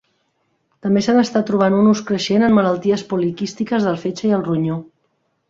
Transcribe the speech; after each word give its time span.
També 0.85 1.03
se 1.07 1.13
n'està 1.17 1.41
trobant 1.49 1.77
un 1.79 1.89
ús 1.91 2.01
creixent 2.07 2.47
en 2.47 2.57
malalties 2.61 3.05
poliquístiques 3.13 3.87
del 3.91 4.01
fetge 4.07 4.27
i 4.31 4.35
el 4.41 4.45
ronyó. 4.51 4.81